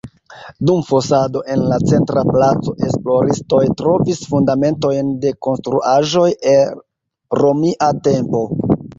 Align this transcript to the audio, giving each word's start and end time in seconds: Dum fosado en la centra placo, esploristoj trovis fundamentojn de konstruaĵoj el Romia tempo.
Dum 0.67 0.79
fosado 0.85 1.41
en 1.55 1.65
la 1.71 1.75
centra 1.89 2.21
placo, 2.29 2.71
esploristoj 2.87 3.59
trovis 3.81 4.21
fundamentojn 4.31 5.11
de 5.25 5.33
konstruaĵoj 5.49 6.25
el 6.53 6.81
Romia 7.43 7.91
tempo. 8.09 8.43